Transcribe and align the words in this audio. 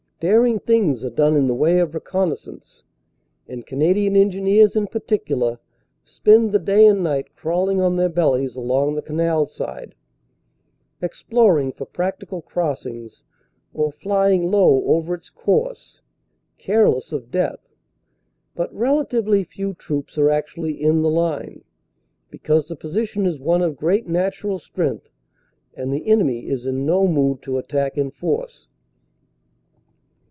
Daring 0.23 0.59
things 0.59 1.03
are 1.03 1.09
done 1.09 1.35
in 1.35 1.47
the 1.47 1.55
way 1.55 1.79
of 1.79 1.95
reconnaissance, 1.95 2.83
and 3.47 3.65
Canadian 3.65 4.15
Engineers 4.15 4.75
in 4.75 4.85
particular 4.85 5.57
spend 6.03 6.51
the 6.51 6.59
day 6.59 6.85
and 6.85 7.01
night 7.01 7.35
crawling 7.35 7.81
on 7.81 7.95
their 7.95 8.07
bellies 8.07 8.55
along 8.55 8.93
the 8.93 9.01
canal 9.01 9.47
side, 9.47 9.95
exploring 11.01 11.71
for 11.71 11.87
practical 11.87 12.39
crossings, 12.39 13.23
or 13.73 13.91
flying 13.91 14.51
low 14.51 14.83
over 14.83 15.15
its 15.15 15.31
course, 15.31 16.01
careless 16.59 17.11
of 17.11 17.31
death. 17.31 17.73
But 18.53 18.71
relatively 18.75 19.43
few 19.43 19.73
troops 19.73 20.19
are 20.19 20.29
actually 20.29 20.79
in 20.79 21.01
the 21.01 21.09
line, 21.09 21.63
because 22.29 22.67
the 22.67 22.75
position 22.75 23.25
is 23.25 23.39
one 23.39 23.63
of 23.63 23.75
great 23.75 24.05
natural 24.07 24.59
strength, 24.59 25.09
and 25.73 25.91
the 25.91 26.07
enemy 26.07 26.45
is 26.47 26.67
in 26.67 26.85
no 26.85 27.07
mood 27.07 27.41
to 27.41 27.57
attack 27.57 27.97
in 27.97 28.11
force. 28.11 28.67